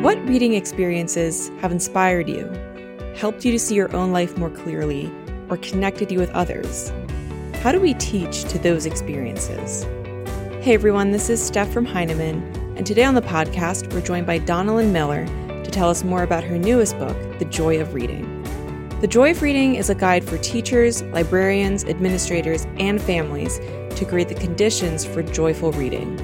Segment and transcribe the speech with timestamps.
[0.00, 2.50] What reading experiences have inspired you,
[3.14, 5.12] helped you to see your own life more clearly,
[5.50, 6.90] or connected you with others?
[7.56, 9.82] How do we teach to those experiences?
[10.62, 12.40] Hey everyone, this is Steph from Heinemann,
[12.78, 15.26] and today on the podcast, we're joined by Donalyn Miller
[15.62, 18.24] to tell us more about her newest book, The Joy of Reading.
[19.02, 23.58] The Joy of Reading is a guide for teachers, librarians, administrators, and families
[23.96, 26.16] to create the conditions for joyful reading.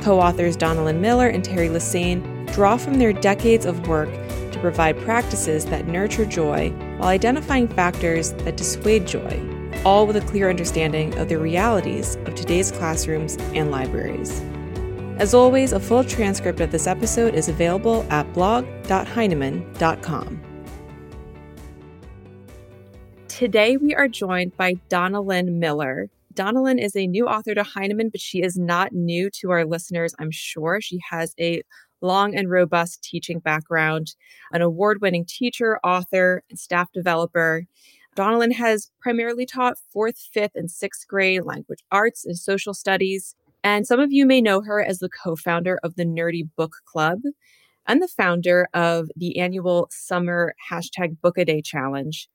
[0.00, 4.10] Co authors Donalyn Miller and Teri Lesesne draw from their decades of work
[4.52, 9.42] to provide practices that nurture joy while identifying factors that dissuade joy,
[9.84, 14.42] all with a clear understanding of the realities of today's classrooms and libraries.
[15.18, 20.40] As always, a full transcript of this episode is available at blog.heinemann.com.
[23.28, 26.08] Today, we are joined by Donalyn Miller.
[26.34, 30.14] Donalyn is a new author to Heinemann, but she is not new to our listeners,
[30.18, 30.80] I'm sure.
[30.80, 31.62] She has a
[32.02, 34.14] long and robust teaching background,
[34.52, 37.64] an award winning teacher, author, and staff developer.
[38.16, 43.34] Donalyn has primarily taught fourth, fifth, and sixth grade language arts and social studies.
[43.64, 46.76] And some of you may know her as the co founder of the Nerdy Book
[46.84, 47.20] Club
[47.86, 52.28] and the founder of the annual summer hashtag Book a Day challenge.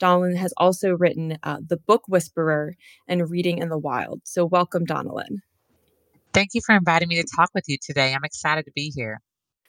[0.00, 2.74] Donalyn has also written uh, The Book Whisperer
[3.06, 4.22] and Reading in the Wild.
[4.24, 5.42] So, welcome, Donalyn.
[6.32, 8.14] Thank you for inviting me to talk with you today.
[8.14, 9.20] I'm excited to be here.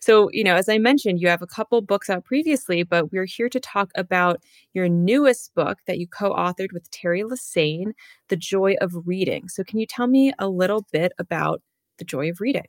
[0.01, 3.25] So, you know, as I mentioned, you have a couple books out previously, but we're
[3.25, 4.41] here to talk about
[4.73, 7.93] your newest book that you co authored with Teri Lesesne,
[8.29, 9.47] The Joy of Reading.
[9.47, 11.61] So, can you tell me a little bit about
[11.99, 12.65] The Joy of Reading?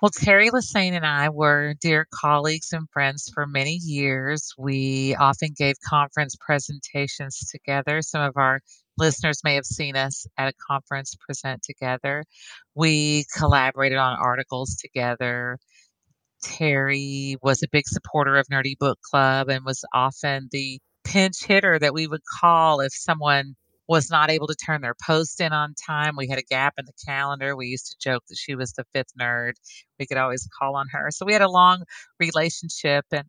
[0.00, 4.52] Well, Teri Lesesne and I were dear colleagues and friends for many years.
[4.56, 8.02] We often gave conference presentations together.
[8.02, 8.60] Some of our
[8.98, 12.24] listeners may have seen us at a conference present together.
[12.74, 15.58] We collaborated on articles together.
[16.44, 21.78] Teri was a big supporter of Nerdy Book Club and was often the pinch hitter
[21.78, 23.54] that we would call if someone
[23.88, 26.16] was not able to turn their post in on time.
[26.16, 27.56] We had a gap in the calendar.
[27.56, 29.52] We used to joke that she was the fifth nerd.
[29.98, 31.10] We could always call on her.
[31.10, 31.84] So we had a long
[32.18, 33.24] relationship and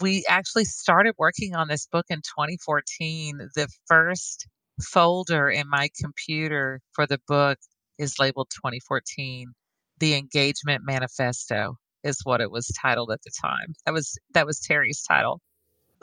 [0.00, 3.48] we actually started working on this book in 2014.
[3.54, 4.46] The first
[4.80, 7.58] folder in my computer for the book
[7.98, 9.52] is labeled 2014.
[9.98, 13.74] The Engagement Manifesto is what it was titled at the time.
[13.86, 15.40] That was that was Teri's title.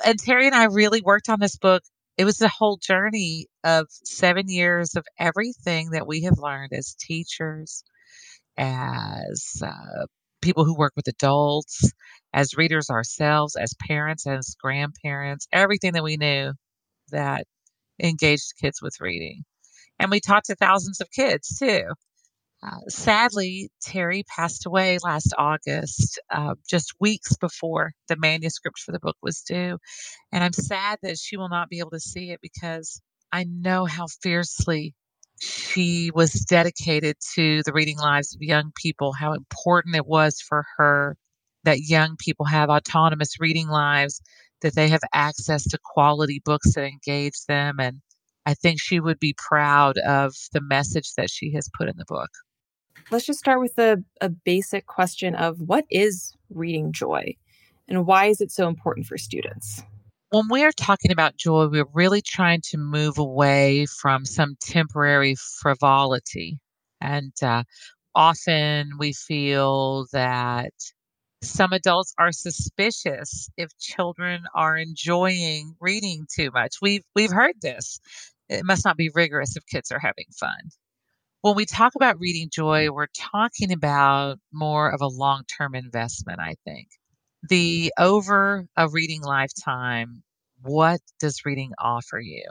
[0.06, 1.84] And Teri and I really worked on this book.
[2.18, 6.96] It was a whole journey of 7 years of everything that we have learned as
[7.00, 7.84] teachers,
[8.58, 10.06] as uh,
[10.42, 11.92] people who work with adults,
[12.34, 16.54] as readers ourselves, as parents, as grandparents, everything that we knew
[17.12, 17.46] that
[18.00, 19.44] engaged kids with reading.
[20.00, 21.84] And we talked to thousands of kids too.
[22.62, 29.00] Uh, sadly, Teri passed away last August, uh, just weeks before the manuscript for the
[29.00, 29.78] book was due.
[30.32, 33.02] And I'm sad that she will not be able to see it because
[33.32, 34.94] I know how fiercely
[35.40, 40.66] she was dedicated to the reading lives of young people, how important it was for
[40.78, 41.16] her
[41.64, 44.22] that young people have autonomous reading lives,
[44.62, 47.80] that they have access to quality books that engage them.
[47.80, 48.02] And
[48.46, 52.06] I think she would be proud of the message that she has put in the
[52.08, 52.30] book.
[53.12, 57.36] Let's just start with a, a basic question of what is reading joy
[57.88, 59.82] and why is it so important for students?
[60.30, 66.60] When we're talking about joy, we're really trying to move away from some temporary frivolity.
[67.02, 67.64] And uh,
[68.14, 70.74] often we feel that
[71.42, 76.78] some adults are suspicious if children are enjoying reading too much.
[76.82, 78.00] We've we've heard this.
[78.50, 80.60] It must not be rigorous if kids are having fun.
[81.42, 86.56] When we talk about reading joy, we're talking about more of a long-term investment, I
[86.66, 86.90] think.
[87.50, 90.24] The over a reading lifetime,
[90.62, 92.44] what does reading offer you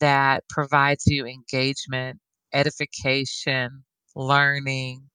[0.00, 2.20] that provides you engagement,
[2.52, 3.84] edification,
[4.14, 5.08] learning,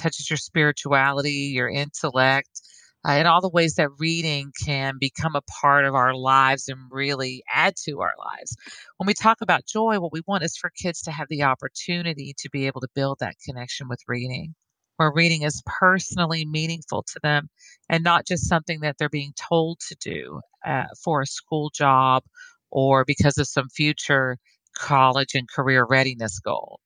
[0.00, 2.62] touches your spirituality, your intellect,
[3.06, 6.78] uh, and all the ways that reading can become a part of our lives and
[6.90, 8.56] really add to our lives.
[8.98, 12.34] When we talk about joy, what we want is for kids to have the opportunity
[12.38, 14.54] to be able to build that connection with reading.
[14.96, 17.48] where reading is personally meaningful to them
[17.88, 22.22] and not just something that they're being told to do uh, for a school job
[22.70, 24.36] or because of some future
[24.76, 26.80] college and career readiness goal.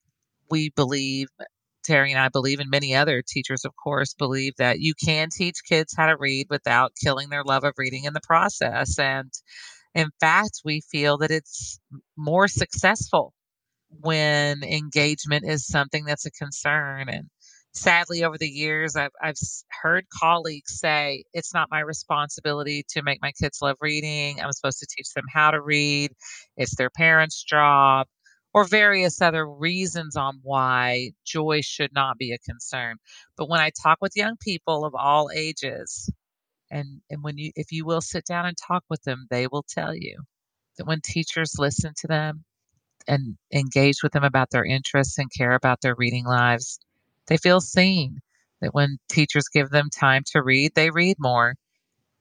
[0.50, 1.28] We believe,
[1.88, 5.56] Teri and I believe, and many other teachers, of course, believe that you can teach
[5.68, 8.98] kids how to read without killing their love of reading in the process.
[8.98, 9.32] And
[9.94, 11.78] in fact, we feel that it's
[12.16, 13.32] more successful
[14.00, 17.08] when engagement is something that's a concern.
[17.08, 17.28] And
[17.72, 19.36] sadly, over the years, I've, I've
[19.82, 24.40] heard colleagues say, it's not my responsibility to make my kids love reading.
[24.40, 26.12] I'm supposed to teach them how to read.
[26.56, 28.06] It's their parents' job,
[28.54, 32.96] or various other reasons on why joy should not be a concern.
[33.36, 36.10] But when I talk with young people of all ages,
[36.70, 39.64] and, and when you if you will sit down and talk with them, they will
[39.68, 40.18] tell you
[40.78, 42.44] that when teachers listen to them
[43.08, 46.78] and engage with them about their interests and care about their reading lives,
[47.28, 48.20] they feel seen.
[48.60, 51.54] That when teachers give them time to read, they read more.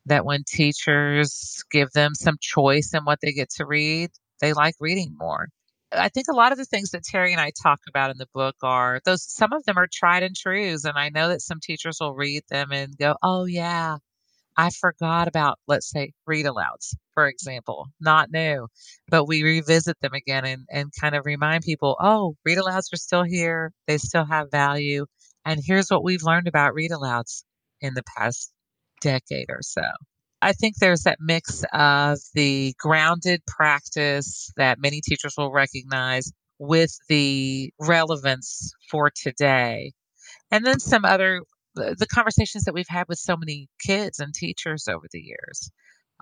[0.05, 4.75] That when teachers give them some choice in what they get to read, they like
[4.79, 5.47] reading more.
[5.95, 8.27] I think a lot of the things that Teri and I talk about in the
[8.33, 11.59] book are those some of them are tried and trues and I know that some
[11.61, 13.97] teachers will read them and go, "Oh yeah,
[14.57, 18.67] I forgot about, let's say, read alouds, for example, not new,
[19.09, 22.97] but we revisit them again and, and kind of remind people, oh, read alouds are
[22.97, 23.71] still here.
[23.87, 25.05] They still have value.
[25.45, 27.43] And here's what we've learned about read alouds
[27.81, 28.51] in the past
[29.01, 29.81] decade or so.
[30.43, 36.97] I think there's that mix of the grounded practice that many teachers will recognize with
[37.07, 39.93] the relevance for today.
[40.51, 41.41] And then some other
[41.75, 45.71] the, conversations that we've had with so many kids and teachers over the years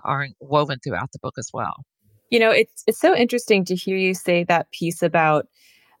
[0.04, 1.84] are woven throughout the book as well.
[2.30, 5.48] You know, it's it's so interesting to hear you say that piece about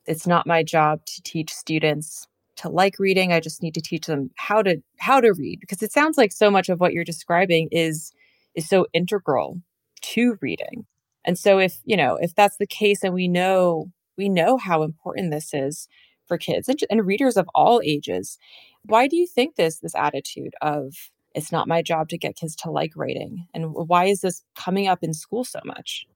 [0.06, 3.32] it's not my job to teach students to like reading.
[3.32, 6.32] I just need to teach them how to how to read because it sounds like
[6.32, 8.12] so much of what you're describing is
[8.54, 9.60] is so integral
[10.02, 10.86] to reading.
[11.24, 14.82] And so if, you know, if that's the case and we know we know how
[14.82, 15.88] important this is
[16.26, 18.38] for kids and, and readers of all ages,
[18.84, 20.94] why do you think this this attitude of
[21.34, 24.86] it's not my job to get kids to like writing and why is this coming
[24.86, 26.06] up in school so much?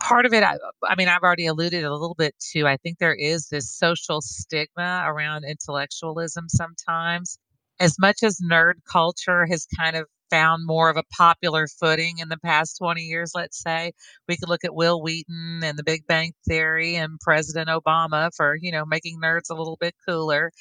[0.00, 2.66] Part of it, I, I mean, I've already alluded a little bit to.
[2.66, 7.38] I think there is this social stigma around intellectualism sometimes.
[7.80, 12.28] As much as nerd culture has kind of found more of a popular footing in
[12.28, 13.92] the past 20 years, let's say.
[14.28, 18.56] We could look at Wil Wheaton and the Big Bang Theory and President Obama for,
[18.60, 20.52] you know, making nerds a little bit cooler.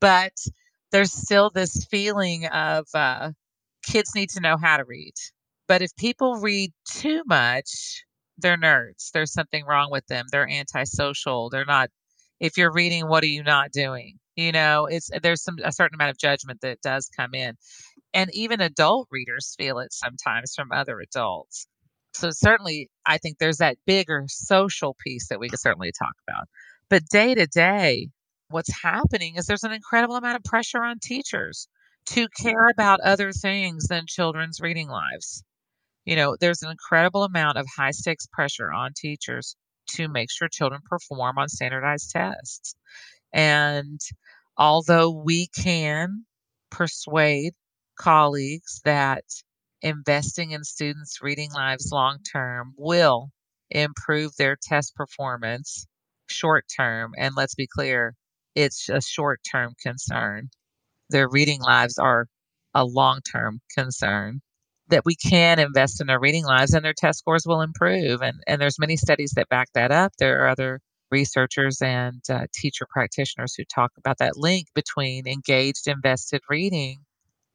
[0.00, 0.32] But
[0.92, 3.32] there's still this feeling of uh,
[3.84, 5.14] kids need to know how to read.
[5.68, 8.04] But if people read too much,
[8.38, 9.10] they're nerds.
[9.12, 10.26] There's something wrong with them.
[10.30, 11.50] They're antisocial.
[11.50, 11.90] They're not.
[12.40, 14.18] If you're reading, what are you not doing?
[14.36, 17.56] You know, it's there's some a certain amount of judgment that does come in,
[18.12, 21.66] and even adult readers feel it sometimes from other adults.
[22.14, 26.48] So certainly, I think there's that bigger social piece that we could certainly talk about.
[26.88, 28.08] But day to day,
[28.50, 31.68] what's happening is there's an incredible amount of pressure on teachers
[32.06, 35.42] to care about other things than children's reading lives.
[36.06, 39.56] You know, there's an incredible amount of high stakes pressure on teachers
[39.90, 42.74] to make sure children perform on standardized tests.
[43.32, 44.00] And
[44.58, 46.26] although we can
[46.70, 47.54] persuade
[47.98, 49.24] colleagues that
[49.82, 53.30] investing in students' reading lives long term will
[53.70, 55.86] improve their test performance
[56.28, 57.12] short term.
[57.18, 58.14] And let's be clear,
[58.54, 60.50] it's a short term concern.
[61.10, 62.28] Their reading lives are
[62.74, 64.42] a long term concern.
[64.94, 68.22] That we can invest in their reading lives and their test scores will improve.
[68.22, 70.12] And, and there's many studies that back that up.
[70.20, 75.88] There are other researchers and uh, teacher practitioners who talk about that link between engaged,
[75.88, 77.00] invested reading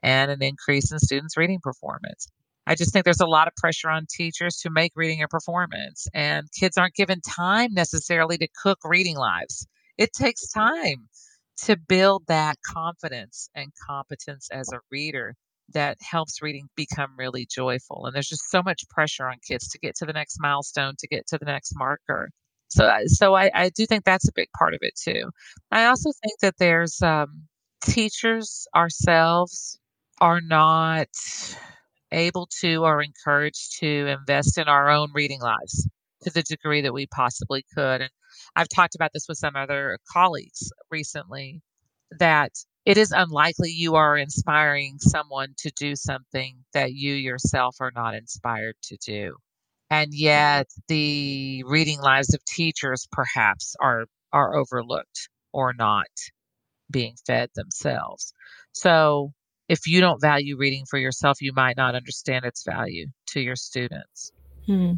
[0.04, 2.28] and an increase in students' reading performance.
[2.68, 6.08] I just think there's a lot of pressure on teachers to make reading a performance,
[6.14, 9.66] and kids aren't given time necessarily to cook reading lives.
[9.98, 11.08] It takes time
[11.64, 15.36] to build that confidence and competence as a reader
[15.74, 18.06] that helps reading become really joyful.
[18.06, 21.08] And there's just so much pressure on kids to get to the next milestone, to
[21.08, 22.30] get to the next marker.
[22.70, 25.32] So, so I, I do think that's a big part of it too.
[25.72, 27.44] I also think that there's um,
[27.84, 29.80] teachers ourselves
[30.22, 31.08] are not
[32.12, 35.88] able to or encouraged to invest in our own reading lives
[36.24, 38.02] to the degree that we possibly could.
[38.02, 38.10] And
[38.56, 41.62] I've talked about this with some other colleagues recently
[42.20, 42.52] that
[42.86, 48.16] it is unlikely you are inspiring someone to do something that you yourself are not
[48.16, 49.36] inspired to do.
[49.90, 56.08] And yet the reading lives of teachers perhaps are are overlooked or not
[56.92, 58.34] being fed themselves.
[58.74, 59.34] So
[59.68, 63.56] if you don't value reading for yourself, you might not understand its value to your
[63.56, 64.32] students.
[64.66, 64.94] Hmm.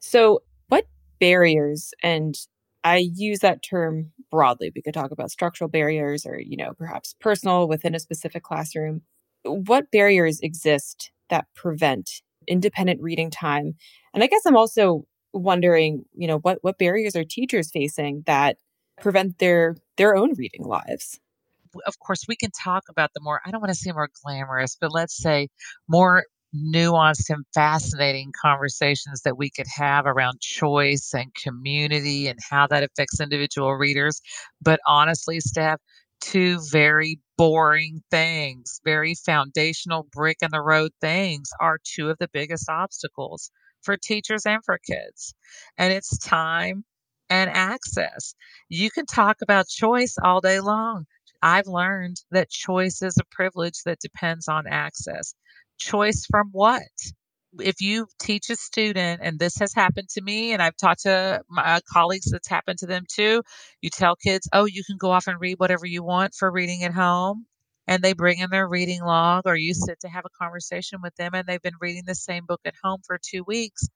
[0.00, 0.86] So, what
[1.20, 2.34] barriers, and
[2.82, 7.14] I use that term broadly, we could talk about structural barriers or, you know, perhaps
[7.20, 9.02] personal within a specific classroom.
[9.44, 13.74] What barriers exist that prevent independent reading time?
[14.14, 18.56] And I guess I'm also wondering, you know, what what barriers are teachers facing that
[19.00, 21.20] prevent their their own reading lives?
[21.86, 24.76] of course, we can talk about the more, I don't want to say more glamorous,
[24.80, 25.48] but let's say
[25.88, 26.24] more
[26.56, 32.82] nuanced and fascinating conversations that we could have around choice and community and how that
[32.84, 34.20] affects individual readers.
[34.62, 35.80] But honestly, Steph,
[36.20, 42.28] two very boring things, very foundational brick in the road things are two of the
[42.32, 43.50] biggest obstacles
[43.82, 45.34] for teachers and for kids.
[45.78, 46.84] And it's time
[47.30, 48.34] and access.
[48.68, 51.06] You can talk about choice all day long.
[51.42, 55.34] I've learned that choice is a privilege that depends on access.
[55.78, 56.82] Choice from what?
[57.60, 61.42] If you teach a student, and this has happened to me, and I've taught to
[61.48, 63.42] my uh, colleagues that's happened to them too,
[63.80, 66.82] you tell kids, oh, you can go off and read whatever you want for reading
[66.84, 67.46] at home
[67.86, 71.14] and they bring in their reading log or you sit to have a conversation with
[71.16, 73.88] them and they've been reading the same book at home for two weeks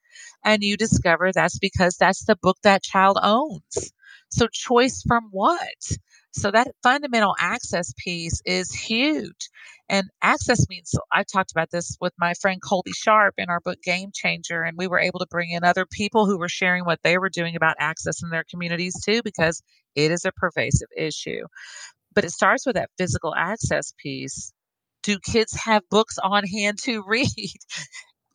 [0.44, 3.92] and you discover that's because that's the book that child owns
[4.30, 5.60] so choice from what
[6.32, 9.50] so that fundamental access piece is huge.
[9.88, 13.82] And access means I talked about this with my friend Colby Sharp in our book
[13.82, 17.00] Game Changer, and we were able to bring in other people who were sharing what
[17.02, 19.62] they were doing about access in their communities too, because
[19.96, 21.44] it is a pervasive issue.
[22.14, 24.52] But it starts with that physical access piece.
[25.02, 27.28] Do kids have books on hand to read?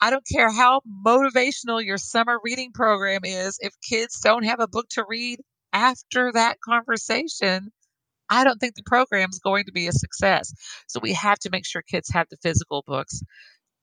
[0.02, 4.68] I don't care how motivational your summer reading program is, if kids don't have a
[4.68, 5.40] book to read
[5.72, 7.72] after that conversation,
[8.30, 10.54] I don't think the program is going to be a success.
[10.88, 13.22] So we have to make sure kids have the physical books,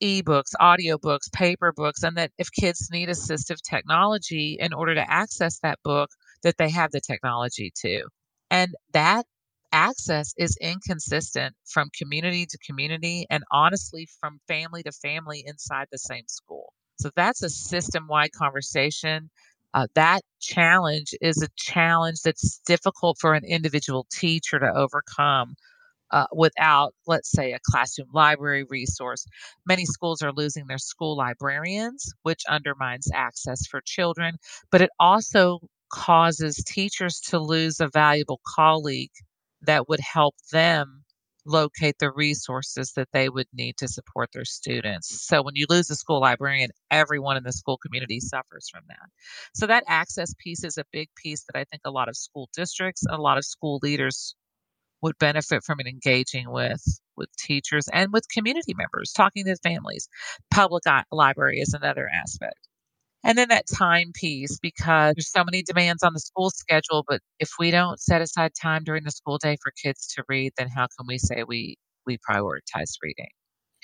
[0.03, 5.59] ebooks, audiobooks, paper books, and that if kids need assistive technology in order to access
[5.61, 6.11] that book,
[6.43, 8.03] that they have the technology too.
[8.51, 9.27] And that
[9.73, 15.99] access is inconsistent from community to community and honestly from family to family inside the
[15.99, 16.73] same school.
[17.01, 19.31] So that's a system wide conversation
[19.75, 25.55] uh, that challenge is a challenge that's difficult for an individual teacher to overcome
[26.11, 29.27] uh, without, let's say, a classroom library resource.
[29.67, 34.37] Many schools are losing their school librarians, which undermines access for children,
[34.71, 35.61] but it also
[35.93, 39.11] causes teachers to lose a valuable colleague
[39.63, 41.02] that would help them
[41.45, 45.27] locate the resources that they would need to support their students.
[45.27, 49.11] So when you lose a school librarian, everyone in the school community suffers from that.
[49.55, 52.49] So that access piece is a big piece that I think a lot of school
[52.55, 54.35] districts, a lot of school leaders
[55.03, 56.83] would benefit from engaging with
[57.17, 60.09] with teachers and with community members, talking to families.
[60.51, 62.69] Public library is another aspect.
[63.25, 65.41] And then that time piece, because there's mm-hmm.
[65.41, 69.05] so many demands on the school schedule, but if we don't set aside time during
[69.05, 71.77] the school day for kids to read, then how can we say we
[72.07, 73.29] we prioritize reading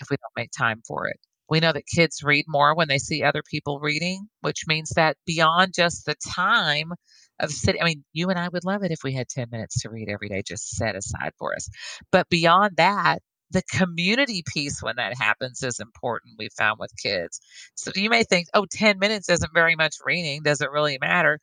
[0.00, 1.16] if we don't make time for it?
[1.50, 5.16] We know that kids read more when they see other people reading, which means that
[5.26, 6.92] beyond just the time
[7.40, 9.80] of sitting, I mean, you and I would love it if we had 10 minutes
[9.82, 11.70] to read every day just set aside for us.
[12.12, 17.40] But beyond that, the community piece when that happens is important we found with kids.
[17.74, 21.38] So you may think oh 10 minutes isn't very much reading does it really matter?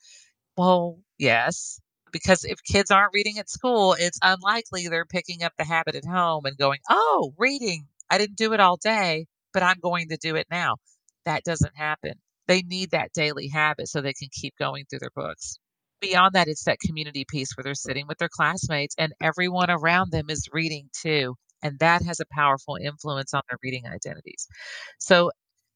[0.58, 1.80] Well yes
[2.12, 6.06] because if kids aren't reading at school it's unlikely they're picking up the habit at
[6.06, 10.18] home and going oh reading i didn't do it all day but i'm going to
[10.18, 10.76] do it now.
[11.26, 12.14] That doesn't happen.
[12.48, 15.58] They need that daily habit so they can keep going through their books.
[16.02, 20.12] Beyond that it's that community piece where they're sitting with their classmates and everyone around
[20.12, 21.36] them is reading too
[21.66, 24.48] and that has a powerful influence on their reading identities.
[25.00, 25.32] So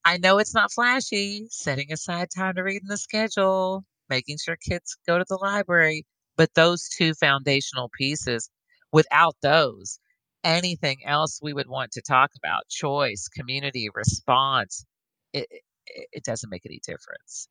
[0.05, 4.55] I know it's not flashy, setting aside time to read in the schedule, making sure
[4.55, 6.05] kids go to the library,
[6.37, 8.51] but those two foundational pieces,
[8.91, 9.99] without those,
[10.43, 14.85] anything else we would want to talk about, choice, community, response,
[15.33, 15.47] it,
[15.87, 17.49] it, it doesn't make any difference.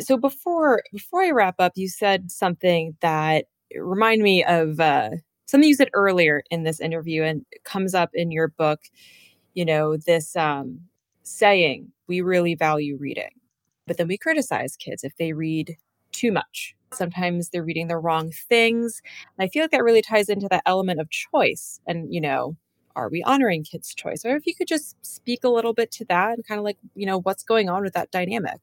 [0.00, 3.44] So before before I wrap up, you said something that
[3.76, 5.10] remind me of uh,
[5.46, 8.80] something you said earlier in this interview and comes up in your book,
[9.54, 10.80] you know, this um,
[11.22, 13.30] saying, we really value reading,
[13.86, 15.76] but then we criticize kids if they read
[16.12, 16.74] too much.
[16.92, 19.02] Sometimes they're reading the wrong things.
[19.36, 21.80] And I feel like that really ties into that element of choice.
[21.86, 22.56] And, you know,
[22.94, 24.24] are we honoring kids' choice?
[24.24, 26.78] Or if you could just speak a little bit to that and kind of like,
[26.94, 28.60] you know, what's going on with that dynamic?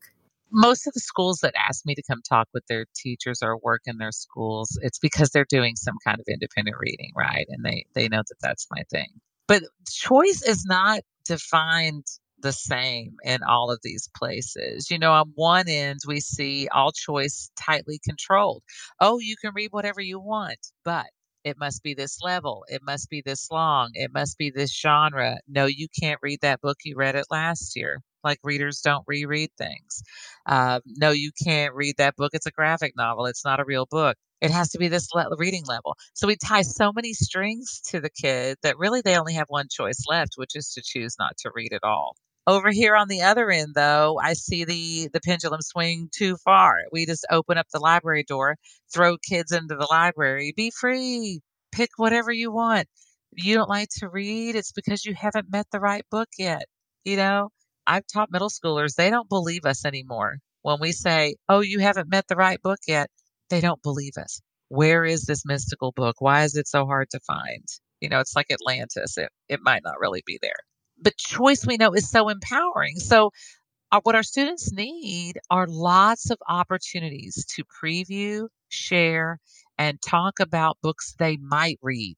[0.51, 3.81] Most of the schools that ask me to come talk with their teachers or work
[3.86, 7.46] in their schools, it's because they're doing some kind of independent reading, right?
[7.50, 9.10] And they they know that that's my thing.
[9.48, 12.05] But choice is not defined
[12.39, 14.89] the same in all of these places.
[14.89, 18.63] You know, on one end, we see all choice tightly controlled.
[19.00, 21.08] Oh, you can read whatever you want, but
[21.43, 22.65] it must be this level.
[22.67, 23.91] It must be this long.
[23.93, 25.38] It must be this genre.
[25.48, 26.77] No, you can't read that book.
[26.84, 28.01] You read it last year.
[28.23, 30.03] Like readers don't reread things.
[30.45, 32.31] Uh, no, you can't read that book.
[32.33, 33.25] It's a graphic novel.
[33.25, 34.17] It's not a real book.
[34.41, 35.95] It has to be this le- reading level.
[36.13, 39.67] So we tie so many strings to the kid that really they only have one
[39.69, 42.15] choice left, which is to choose not to read at all.
[42.47, 46.75] Over here on the other end, though, I see the the pendulum swing too far.
[46.91, 48.57] We just open up the library door,
[48.93, 52.87] throw kids into the library, be free, pick whatever you want.
[53.33, 56.65] You don't like to read, it's because you haven't met the right book yet.
[57.05, 57.49] You know,
[57.91, 60.38] I've taught middle schoolers, they don't believe us anymore.
[60.63, 63.10] When we say, "Oh, you haven't met the right book yet,"
[63.50, 64.41] they don't believe us.
[64.69, 66.17] Where is this mystical book?
[66.21, 67.65] Why is it so hard to find?
[68.01, 69.17] You know, it's like Atlantis.
[69.17, 70.62] It it might not really be there
[71.03, 73.00] but choice we know is so empowering.
[73.00, 73.31] So,
[73.91, 79.39] uh, what our students need are lots of opportunities to preview, share,
[79.77, 82.17] and talk about books they might read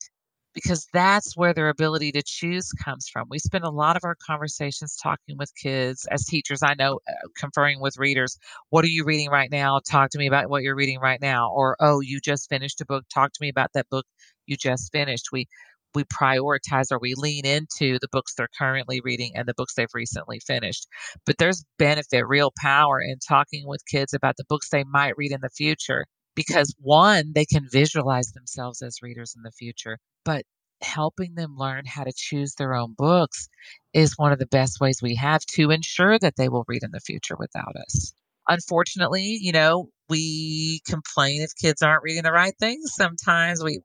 [0.54, 3.28] because that's where their ability to choose comes from.
[3.30, 6.62] We spend a lot of our conversations talking with kids as teachers.
[6.64, 8.38] I know, uh, conferring with readers.
[8.70, 9.80] What are you reading right now?
[9.90, 11.52] Talk to me about what you're reading right now.
[11.52, 13.06] Or, oh, you just finished a book.
[13.14, 14.06] Talk to me about that book
[14.46, 15.30] you just finished.
[15.32, 15.48] We
[15.96, 19.88] we prioritize or we lean into the books they're currently reading and the books they've
[19.94, 20.88] recently finished.
[21.26, 25.32] But there's benefit, real power in talking with kids about the books they might read
[25.32, 26.06] in the future
[26.36, 30.44] because one, they can visualize themselves as readers in the future, but
[30.82, 33.48] helping them learn how to choose their own books
[33.94, 36.92] is one of the best ways we have to ensure that they will read in
[36.92, 38.14] the future without us.
[38.50, 42.94] Unfortunately, you know, we complain if kids aren't reading the right things.
[42.94, 43.80] Sometimes we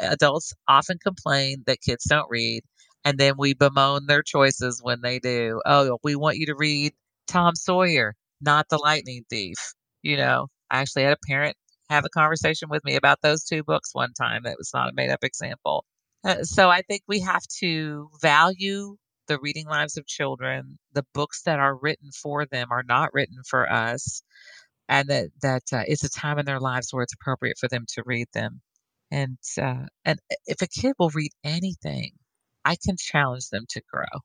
[0.00, 2.62] adults often complain that kids don't read,
[3.04, 5.60] and then we bemoan their choices when they do.
[5.64, 6.92] Oh, we want you to read
[7.26, 9.56] Tom Sawyer, not The Lightning Thief.
[10.02, 11.56] You know, I actually had a parent
[11.92, 14.46] have a conversation with me about those two books one time.
[14.46, 15.84] It was not a made up example.
[16.24, 18.96] Uh, so I think we have to value
[19.28, 20.78] the reading lives of children.
[20.94, 24.22] The books that are written for them are not written for us,
[24.88, 27.86] and that that uh, it's a time in their lives where it's appropriate for them
[27.94, 28.60] to read them.
[29.10, 32.12] And uh, and if a kid will read anything,
[32.64, 34.20] I can challenge them to grow.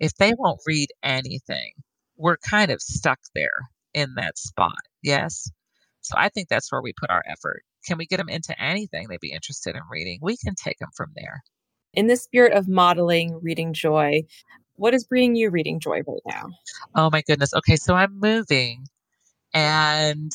[0.00, 1.72] If they won't read anything,
[2.16, 4.78] we're kind of stuck there in that spot.
[5.02, 5.50] Yes.
[6.08, 7.62] So I think that's where we put our effort.
[7.86, 10.18] Can we get them into anything they'd be interested in reading?
[10.22, 11.42] We can take them from there.
[11.92, 14.22] In the spirit of modeling reading joy,
[14.76, 16.48] what is bringing you reading joy right now?
[16.94, 17.52] Oh my goodness.
[17.54, 18.86] Okay, so I'm moving
[19.52, 20.32] and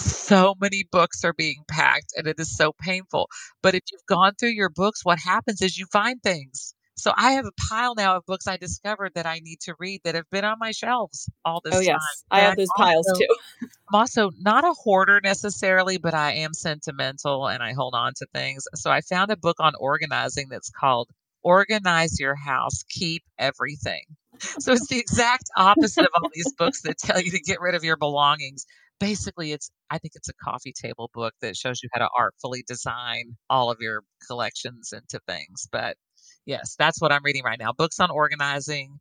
[0.00, 3.28] so many books are being packed and it is so painful.
[3.62, 6.74] But if you've gone through your books, what happens is you find things.
[7.02, 10.02] So I have a pile now of books I discovered that I need to read
[10.04, 11.88] that have been on my shelves all oh, this oh, yes.
[11.88, 11.98] time.
[12.30, 13.36] I have those also, piles too.
[13.60, 18.26] I'm also not a hoarder necessarily, but I am sentimental and I hold on to
[18.32, 18.68] things.
[18.76, 21.10] So I found a book on organizing that's called
[21.42, 24.04] Organize Your House, Keep Everything.
[24.38, 27.74] So it's the exact opposite of all these books that tell you to get rid
[27.74, 28.64] of your belongings
[29.00, 32.62] basically it's i think it's a coffee table book that shows you how to artfully
[32.68, 35.96] design all of your collections into things but
[36.46, 38.98] yes that's what i'm reading right now books on organizing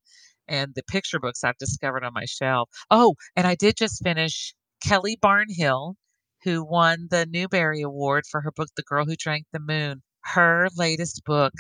[0.48, 4.54] and the picture books i've discovered on my shelf oh and i did just finish
[4.84, 5.96] kelly barnhill
[6.44, 10.68] who won the newbery award for her book the girl who drank the moon her
[10.78, 11.54] latest book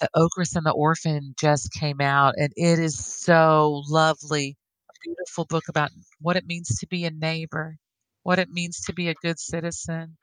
[0.00, 4.56] the ogress and the orphan just came out and it is so lovely
[5.02, 7.76] beautiful book about what it means to be a neighbor
[8.22, 10.16] what it means to be a good citizen,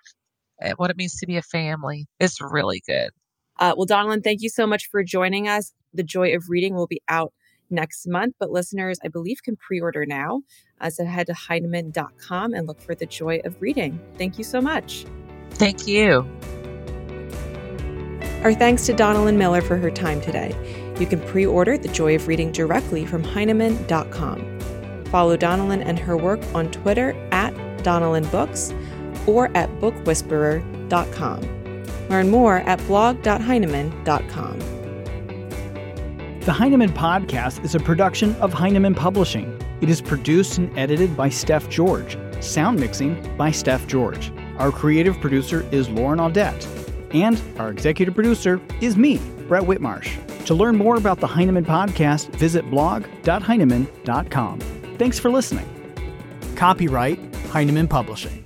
[0.61, 2.07] eh, what it means to be a family.
[2.19, 3.11] It's really good.
[3.59, 5.73] Uh, well, Donalyn, thank you so much for joining us.
[5.93, 7.33] The Joy of Reading will be out
[7.69, 10.41] next month, but listeners, I believe, can pre order now.
[10.79, 13.99] Uh, so head to Heinemann.com and look for The Joy of Reading.
[14.17, 15.05] Thank you so much.
[15.51, 16.27] Thank you.
[18.43, 20.55] Our thanks to Donalyn Miller for her time today.
[20.99, 24.59] You can pre order The Joy of Reading directly from Heinemann.com.
[25.05, 28.73] Follow Donalyn and her work on Twitter at Donalyn Books,
[29.27, 31.60] or at bookwhisperer.com.
[32.11, 34.59] Learn more at blog.heinemann.com.
[36.41, 39.57] The Heinemann Podcast is a production of Heinemann Publishing.
[39.79, 42.17] It is produced and edited by Steph George.
[42.41, 44.33] Sound mixing by Steph George.
[44.57, 46.67] Our creative producer is Lauren Audette.
[47.13, 50.45] And our executive producer is me, Brett Whitmarsh.
[50.47, 54.59] To learn more about the Heinemann Podcast, visit blog.heinemann.com.
[54.97, 55.67] Thanks for listening.
[56.55, 57.19] Copyright
[57.51, 58.40] Heinemann Publishing.